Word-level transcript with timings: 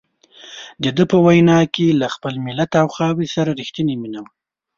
دده 0.83 1.03
په 1.11 1.17
وینا 1.25 1.59
کې 1.73 1.97
له 2.01 2.07
خپل 2.15 2.33
ملت 2.45 2.71
او 2.81 2.87
خاورې 2.95 3.27
سره 3.35 3.55
رښتیني 3.59 3.95
مینه 4.01 4.19
وه. 4.23 4.31